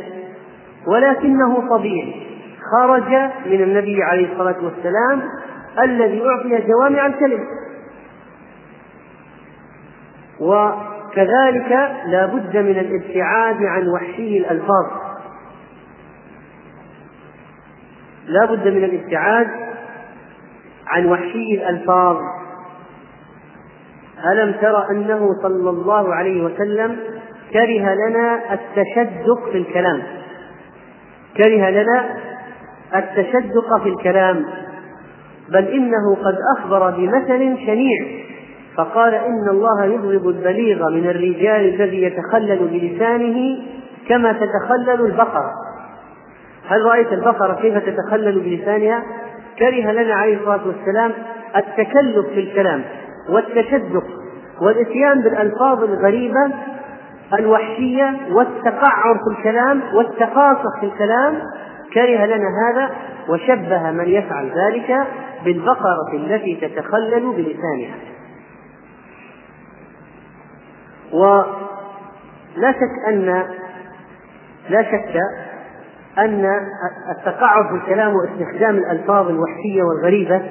[0.87, 2.27] ولكنه طبيعي.
[2.71, 3.09] خرج
[3.45, 5.21] من النبي عليه الصلاة والسلام
[5.83, 7.43] الذي أعطي جوامع الكلم
[10.39, 11.71] وكذلك
[12.05, 14.85] لا بد من الابتعاد عن وحشي الألفاظ.
[18.27, 19.47] لا بد من الابتعاد
[20.87, 22.17] عن وحشي الألفاظ.
[24.31, 26.97] ألم تر أنه صلى الله عليه وسلم
[27.53, 30.01] كره لنا التشدق في الكلام.
[31.37, 32.05] كره لنا
[32.95, 34.45] التشدق في الكلام.
[35.49, 38.05] بل إنه قد أخبر بمثل شنيع.
[38.77, 43.57] فقال إن الله يبغض البليغ من الرجال الذي يتخلل بلسانه
[44.09, 45.51] كما تتخلل البقرة.
[46.67, 49.03] هل رأيت البقرة كيف تتخلل بلسانها؟
[49.59, 51.11] كره لنا عليه الصلاة والسلام
[51.55, 52.81] التكلف في الكلام
[53.29, 54.03] والتشدق
[54.61, 56.51] والاتيان بالألفاظ الغريبة
[57.39, 61.41] الوحشية والتقعر في الكلام والتقاصح في الكلام
[61.93, 62.91] كره لنا هذا
[63.29, 65.07] وشبه من يفعل ذلك
[65.45, 67.95] بالبقرة التي تتخلل بلسانها.
[71.13, 73.45] ولا شك أن
[74.69, 75.19] لا شك
[76.17, 76.45] أن
[77.17, 80.41] التقعر في الكلام واستخدام الألفاظ الوحشية والغريبة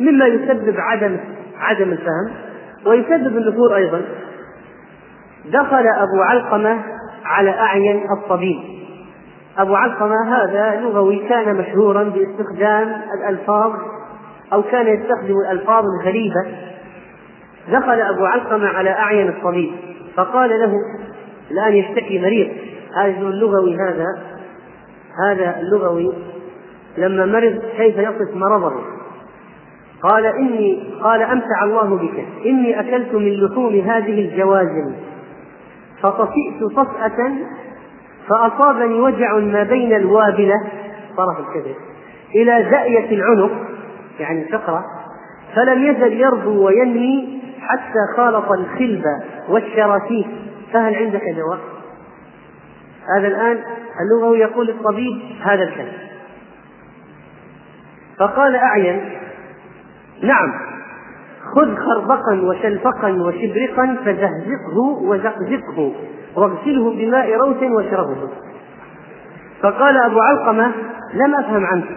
[0.00, 1.16] مما يسبب عدم
[1.58, 2.30] عدم الفهم
[2.86, 4.02] ويسبب النفور أيضا.
[5.52, 6.82] دخل أبو علقمة
[7.24, 8.58] على أعين الطبيب.
[9.58, 13.72] أبو علقمة هذا لغوي كان مشهورا باستخدام الألفاظ
[14.52, 16.46] أو كان يستخدم الألفاظ الغريبة.
[17.68, 19.70] دخل أبو علقمة على أعين الطبيب
[20.16, 20.72] فقال له
[21.50, 22.48] الآن يشتكي مريض.
[22.96, 24.06] هذا اللغوي هذا؟
[25.26, 26.12] هذا اللغوي
[26.98, 28.72] لما مرض كيف يصف مرضه؟
[30.02, 34.94] قال إني قال أمتع الله بك إني أكلت من لحوم هذه الجوازل.
[36.06, 37.32] فطفئت طفأة
[38.28, 40.54] فأصابني وجع ما بين الوابلة
[41.16, 41.74] طرف الكبد
[42.34, 43.50] إلى زأية العنق
[44.20, 44.84] يعني الفقرة
[45.54, 49.04] فلم يزل يربو وينمي حتى خالط الخلب
[49.48, 50.26] والشراتيف
[50.72, 51.58] فهل عندك دواء؟
[53.16, 53.58] هذا الآن
[54.00, 55.92] اللغوي يقول للطبيب هذا الكلام.
[58.18, 59.00] فقال أعين
[60.22, 60.75] نعم.
[61.54, 65.92] خذ خربقا وشلفقا وشبرقا فزهزقه وزقزقه
[66.36, 68.28] واغسله بماء روث واشربه.
[69.62, 70.72] فقال أبو علقمة
[71.14, 71.88] لم أفهم عنك.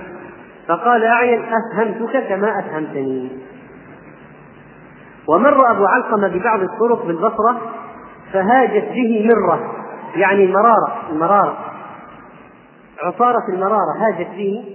[0.68, 3.30] فقال أعين أفهمتك كما أفهمتني.
[5.28, 7.62] ومر أبو علقمة ببعض الطرق بالبصرة
[8.34, 9.74] فهاجت به مرة
[10.16, 11.58] يعني المرارة المرارة
[13.02, 14.66] عصارة المرارة هاجت به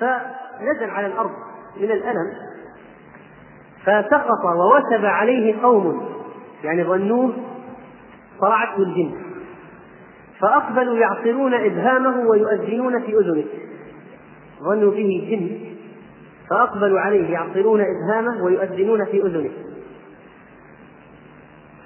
[0.00, 1.30] فنزل على الأرض
[1.76, 2.53] من الألم.
[3.86, 6.08] فسقط ووثب عليه قوم.
[6.64, 7.32] يعني ظنوه
[8.40, 9.10] صرعته الجن
[10.40, 13.44] فأقبلوا يعصرون إبهامه ويؤذنون في أذنه.
[14.62, 15.74] ظنوا به جن.
[16.50, 19.50] فأقبلوا عليه يعصرون إبهامه ويؤذنون في أذنه.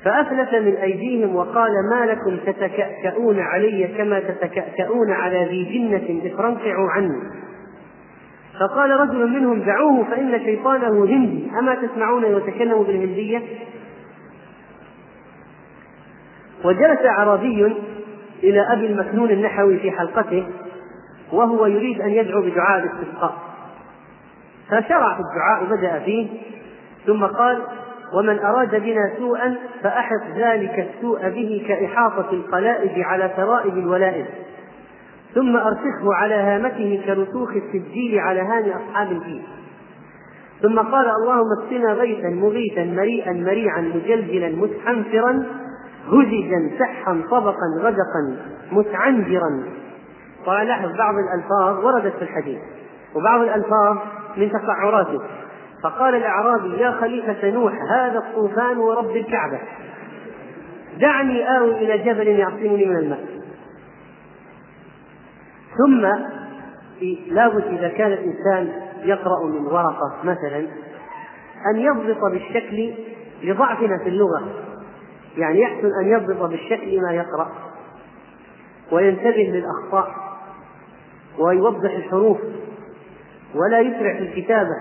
[0.05, 7.47] فأفلت من أيديهم وقال ما لكم تتكأكؤون علي كما تتكأكؤون على ذي جنة افرنقعوا عني.
[8.61, 11.50] فقال رجل منهم دعوه فإن شيطانه هندي.
[11.59, 13.42] أما تسمعون يتكلم بالهندية؟
[16.64, 17.76] وجلس أعرابي
[18.42, 20.46] إلى أبي المكنون النحوي في حلقته
[21.32, 23.34] وهو يريد أن يدعو بدعاء الاستسقاء.
[24.68, 26.28] فشرع في الدعاء وبدأ فيه
[27.06, 27.62] ثم قال
[28.14, 34.26] ومن أراد بنا سوءا فأحط ذلك السوء به كإحاطة القلائد على ثرائب الولائد
[35.35, 39.43] ثم أرسخه على هامته كرسوخ السجيل على هام أصحاب الفيل
[40.62, 45.47] ثم قال اللهم اسقنا غيثا مغيثا مريئا مريعا مجلجلا متحنفرا
[46.07, 48.37] هزجا سحا طبقا غدقا
[48.72, 49.62] متعنجرا.
[50.47, 52.59] ولاحظ بعض الألفاظ وردت في الحديث
[53.14, 53.97] وبعض الألفاظ
[54.37, 55.18] من تقعراته
[55.83, 59.59] فقال الأعرابي يا خليفة نوح هذا الطوفان ورب الكعبة.
[61.01, 63.38] دعني آوي إلى جبل يعصمني من الماء
[65.77, 66.07] ثم
[67.31, 70.66] لابد إذا كان الإنسان يقرأ من ورقة مثلا
[71.71, 72.95] أن يضبط بالشكل
[73.43, 74.49] لضعفنا في اللغة.
[75.37, 77.53] يعني يحسن أن يضبط بالشكل ما يقرأ
[78.93, 80.14] وينتبه للأخطاء
[81.39, 82.39] ويوضح الحروف
[83.55, 84.77] ولا يسرع في الكتابة.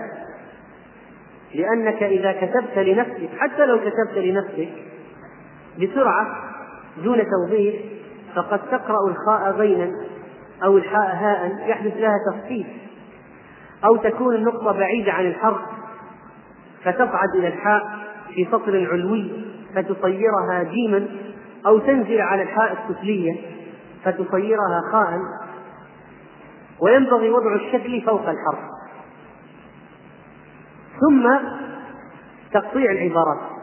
[1.54, 4.68] لأنك إذا كتبت لنفسك حتى لو كتبت لنفسك
[5.80, 6.26] بسرعة
[7.04, 7.74] دون توضيح
[8.34, 9.92] فقد تقرأ الخاء غينا.
[10.64, 12.66] أو الحاء هاء يحدث لها تخفيف
[13.84, 15.60] أو تكون النقطة بعيدة عن الحرف
[16.84, 17.98] فتصعد إلى الحاء
[18.34, 19.30] في سطر علوي
[19.74, 21.06] فتصيرها جيما
[21.66, 23.36] أو تنزل على الحاء السفلية
[24.04, 25.18] فتصيرها خاء
[26.80, 28.58] وينبغي وضع الشكل فوق الحرف.
[31.00, 31.38] ثم
[32.52, 33.57] تقطيع العبارات.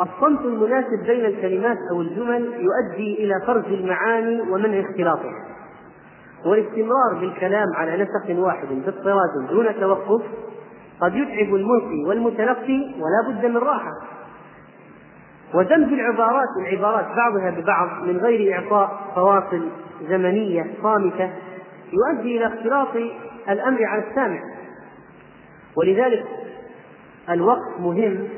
[0.00, 5.46] الصمت المناسب بين الكلمات أو الجمل يؤدي إلى فرز المعاني ومنع اختلاطها.
[6.44, 10.22] والاستمرار بالكلام على نسق واحد باضطراد دون توقف
[11.00, 13.92] قد يتعب الملقي والمتلقي ولا بد من راحة.
[15.54, 19.68] ودمج العبارات العبارات بعضها ببعض من غير إعطاء فواصل
[20.08, 21.30] زمنية صامتة
[21.92, 22.96] يؤدي إلى اختلاط
[23.48, 24.40] الأمر على السامع.
[25.76, 26.26] ولذلك
[27.30, 28.28] الوقت مهم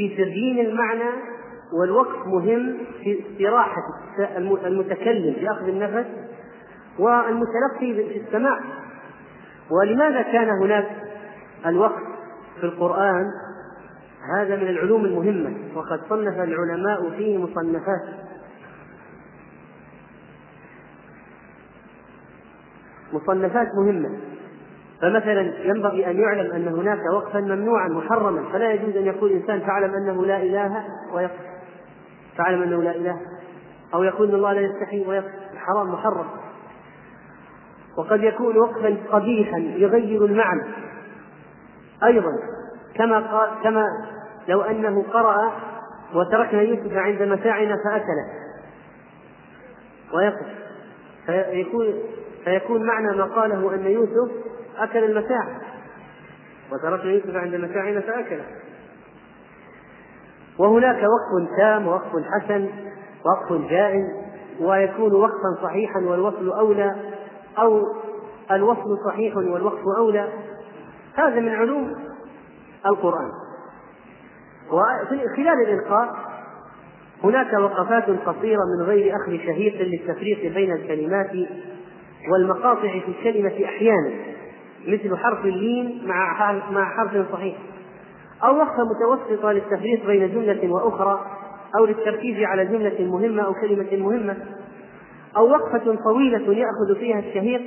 [0.00, 1.10] في تبيين المعنى
[1.72, 3.82] والوقت مهم في استراحة
[4.66, 6.06] المتكلم في أخذ النفس
[6.98, 8.60] والمتلقي في السماع
[9.70, 10.86] ولماذا كان هناك
[11.66, 12.02] الوقت
[12.60, 13.26] في القرآن؟
[14.36, 18.02] هذا من العلوم المهمة وقد صنف العلماء فيه مصنفات.
[23.12, 24.18] مصنفات مهمة.
[25.02, 28.52] فمثلا ينبغي أن يعلم أن هناك وقفا ممنوعا محرما.
[28.52, 31.40] فلا يجوز أن يقول الإنسان فاعلم أنه لا إله ويقف.
[32.36, 33.20] فاعلم أنه لا إله.
[33.94, 35.32] أو يقول أن الله لا يستحي ويقف.
[35.56, 36.26] حرام محرم.
[37.98, 40.62] وقد يكون وقفا قبيحا يغير المعنى.
[42.04, 42.32] أيضا
[42.94, 43.84] كما قال كما
[44.48, 45.52] لو أنه قرأ
[46.14, 48.26] وتركنا يوسف عند متاعنا فأكله.
[50.14, 50.46] ويقف.
[51.26, 51.86] فيكون
[52.44, 54.49] فيكون معنى ما قاله أن يوسف
[54.80, 55.60] أكل المتاع.
[56.72, 58.44] وتركنا يوسف عند متاعنا فأكله.
[60.58, 62.68] وهناك وقف تام ووقف حسن
[63.24, 64.04] وقف جائز
[64.60, 66.96] ويكون وقفا صحيحا والوصل أولى
[67.58, 67.82] أو
[68.50, 70.28] الوصل صحيح والوقف أولى.
[71.14, 71.94] هذا من علوم
[72.86, 73.30] القرآن.
[74.70, 76.14] وخلال الإلقاء
[77.24, 81.30] هناك وقفات قصيرة من غير أخذ شهيق للتفريق بين الكلمات
[82.32, 84.10] والمقاطع في الكلمة أحيانا.
[84.86, 87.56] مثل حرف اللين مع مع حرف صحيح.
[88.44, 91.26] أو وقفة متوسطة للتفريق بين جملة وأخرى
[91.78, 94.36] أو للتركيز على جملة مهمة أو كلمة مهمة.
[95.36, 97.62] أو وقفة طويلة يأخذ فيها الشهيق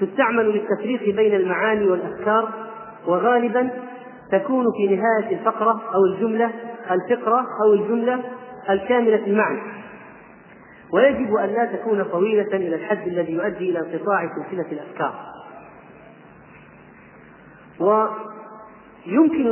[0.00, 2.48] تستعمل للتفريق بين المعاني والأفكار.
[3.06, 3.70] وغالبا
[4.32, 6.50] تكون في نهاية الفقرة أو الجملة
[6.90, 8.20] الفقرة أو الجملة
[8.70, 9.60] الكاملة المعنى.
[10.92, 15.35] ويجب أن لا تكون طويلة إلى الحد الذي يؤدي إلى انقطاع سلسلة الأفكار.
[17.80, 19.44] ويمكن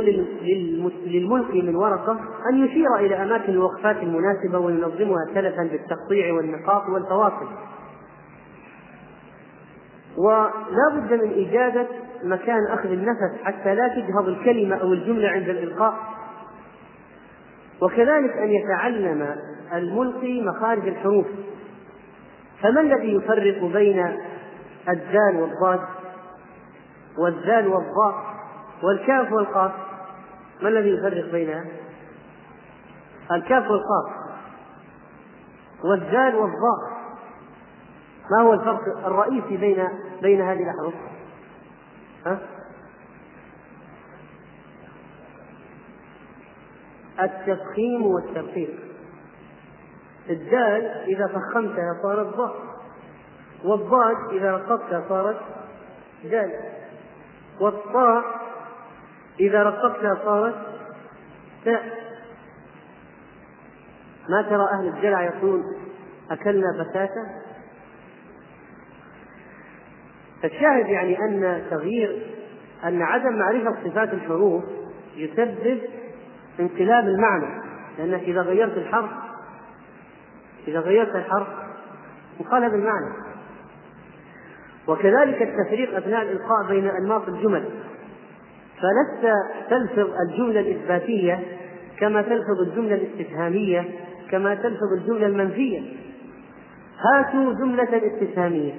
[1.05, 2.19] للملقي من ورقة
[2.51, 7.47] أن يشير إلى أماكن الوقفات المناسبة وينظمها سلفا بالتقطيع والنقاط والفواصل.
[10.17, 11.87] ولا بد من إيجاد
[12.23, 15.93] مكان أخذ النفس حتى لا تجهض الكلمة أو الجملة عند الإلقاء.
[17.81, 19.35] وكذلك أن يتعلم
[19.73, 21.25] الملقي مخارج الحروف.
[22.61, 24.05] فما الذي يفرق بين
[24.89, 25.79] الدال والضاد؟
[27.17, 28.35] والذال والضاء
[28.83, 29.71] والكاف والقاف
[30.61, 31.65] ما الذي يفرق بينها؟
[33.31, 34.25] الكاف والقاف
[35.83, 36.95] والذال والضاء
[38.31, 39.87] ما هو الفرق الرئيسي بين
[40.21, 40.93] بين هذه الأحرف؟
[42.25, 42.39] ها؟
[47.19, 48.79] التفخيم والترقيق
[50.29, 52.55] الدال إذا فخمتها صارت ضاء
[53.63, 55.39] والضاد إذا رققتها صارت
[56.23, 56.51] دال
[57.59, 58.23] والطاء
[59.39, 60.55] إذا رققتها صارت
[61.65, 62.05] تاء.
[64.29, 65.63] ما ترى أهل الجلع يقول
[66.31, 67.41] أكلنا بتاتا؟
[70.41, 72.35] فالشاهد يعني أن تغيير
[72.83, 74.63] أن عدم معرفة صفات الحروف
[75.15, 75.81] يسبب
[76.59, 77.61] انقلاب المعنى.
[77.97, 79.09] لأنك إذا غيرت الحرف
[80.67, 81.47] إذا غيرت الحرف
[82.39, 83.24] انقلب المعنى.
[84.87, 87.65] وكذلك التفريق أثناء الإلقاء بين أنماط الجمل.
[88.75, 89.33] فلست
[89.69, 91.43] تلفظ الجملة الإثباتية
[91.99, 93.85] كما تلفظ الجملة الاستفهامية
[94.31, 95.81] كما تلفظ الجملة المنفية.
[96.99, 98.73] هاتوا جملة استفهامية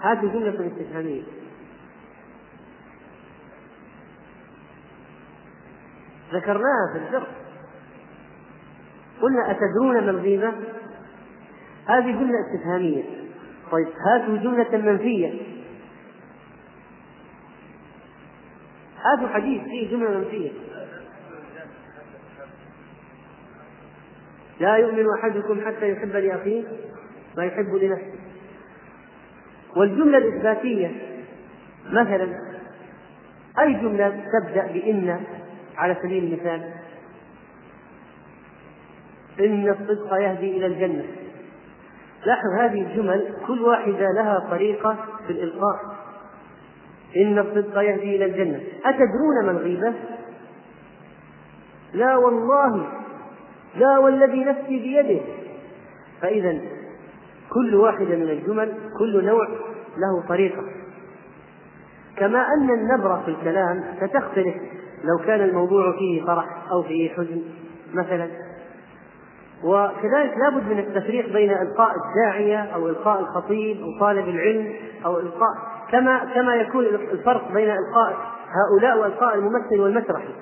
[0.00, 1.22] هاتوا جملة استفهامية
[6.32, 7.45] ذكرناها في الدرس
[9.22, 10.52] قلنا أتدرون ما الغيبة؟
[11.86, 13.02] هذه جملة استفهامية.
[13.72, 15.32] طيب هاتوا جملة منفية.
[19.02, 20.50] هاتوا حديث فيه جملة منفية.
[24.60, 26.64] لا يؤمن أحدكم حتى يحب لأخيه
[27.36, 28.18] ما يحب لنفسه.
[29.76, 30.90] والجملة الإثباتية
[31.86, 32.56] مثلا
[33.58, 35.20] أي جملة تبدأ بإن
[35.76, 36.85] على سبيل المثال؟
[39.40, 41.04] إن الصدق يهدي إلى الجنة.
[42.26, 45.80] لاحظ هذه الجمل كل واحدة لها طريقة في الإلقاء.
[47.16, 48.60] إن الصدق يهدي إلى الجنة.
[48.84, 49.92] أتدرون ما الغيبة؟
[51.94, 52.86] لا والله
[53.76, 55.20] لا والذي نفسي بيده.
[56.22, 56.60] فإذا
[57.50, 59.48] كل واحدة من الجمل كل نوع
[59.96, 60.62] له طريقة.
[62.16, 64.54] كما أن النبرة في الكلام ستختلف
[65.04, 67.42] لو كان الموضوع فيه فرح أو فيه حزن
[67.94, 68.45] مثلا.
[69.64, 74.72] وكذلك لابد من التفريق بين إلقاء الداعية أو إلقاء الخطيب أو طالب العلم
[75.04, 75.54] أو إلقاء
[75.90, 78.16] كما كما يكون الفرق بين إلقاء
[78.50, 80.34] هؤلاء وإلقاء الممثل والمسرحي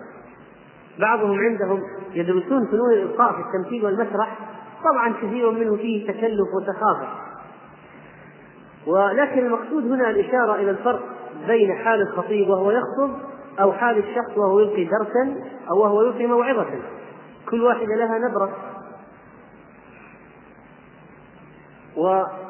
[0.98, 1.82] بعضهم عندهم
[2.14, 4.38] يدرسون فنون الإلقاء في التمثيل والمسرح
[4.84, 7.08] طبعا كثير منه فيه تكلف وتخاذل
[8.86, 11.02] ولكن المقصود هنا الإشارة إلى الفرق
[11.46, 13.10] بين حال الخطيب وهو يخطب
[13.60, 15.36] أو حال الشخص وهو يلقي درسا
[15.70, 16.66] أو وهو يلقي موعظة.
[17.50, 18.73] كل واحدة لها نبرة.
[21.96, 22.48] وكذلك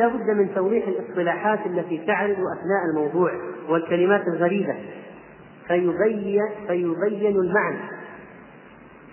[0.00, 3.30] لا بد من توضيح الاصطلاحات التي تعرض أثناء الموضوع
[3.68, 4.76] والكلمات الغريبة.
[5.68, 7.90] فيبين فيبين المعنى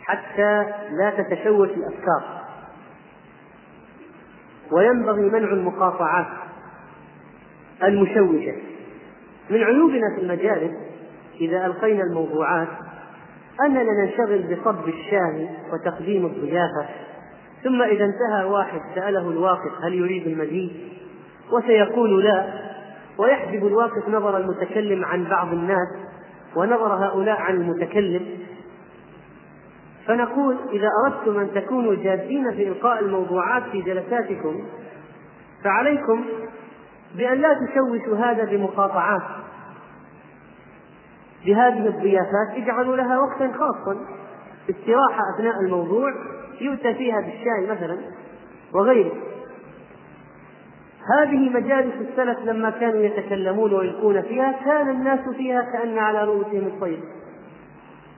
[0.04, 2.42] حتى لا تتشوش الأفكار.
[4.72, 6.28] وينبغي منع المقاطعات
[7.84, 8.56] المشوشة.
[9.50, 10.72] من عيوبنا في المجالس
[11.42, 12.68] إذا ألقينا الموضوعات
[13.66, 16.86] أننا ننشغل بصب الشاي وتقديم الضيافة.
[17.64, 20.72] ثم إذا انتهى واحد سأله الواقف هل يريد المزيد؟
[21.52, 22.54] وسيقول لا.
[23.18, 25.88] ويحجب الواقف نظر المتكلم عن بعض الناس
[26.56, 28.26] ونظر هؤلاء عن المتكلم.
[30.08, 34.64] فنقول إذا أردتم أن تكونوا جادين في إلقاء الموضوعات في جلساتكم
[35.64, 36.26] فعليكم
[37.16, 39.41] بأن لا تشوشوا هذا بمقاطعات.
[41.46, 44.06] بهذه الضيافات اجعلوا لها وقتا خاصا
[44.70, 46.14] استراحة أثناء الموضوع
[46.62, 47.98] يؤتى فيها بالشاي مثلا
[48.74, 49.12] وغيره.
[51.18, 57.00] هذه مجالس السلف لما كانوا يتكلمون ويلقون فيها كان الناس فيها كأن على رؤوسهم الطير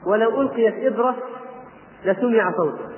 [0.05, 1.15] ولو ألقيت إبرة
[2.05, 2.93] لسمع صوته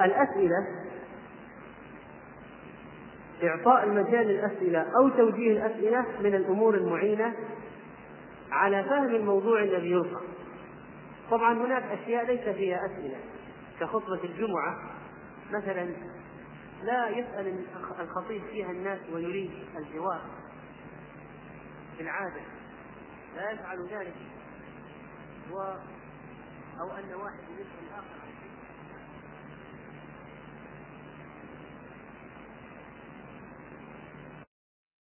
[0.00, 0.66] والأسئلة
[3.42, 7.34] إعطاء المجال للأسئلة أو توجيه الأسئلة من الأمور المعينة
[8.50, 10.20] على فهم الموضوع الذي يلقى
[11.30, 13.18] طبعا هناك أشياء ليس فيها أسئلة.
[13.80, 14.78] كخطبة الجمعة
[15.50, 15.88] مثلا
[16.82, 17.64] لا يسأل
[18.00, 20.20] الخطيب فيها الناس ويريد الجواب
[21.98, 22.40] بالعادة
[23.36, 24.14] لا يفعل ذلك.
[25.52, 25.60] و
[26.80, 27.77] أو أن واحد يسأل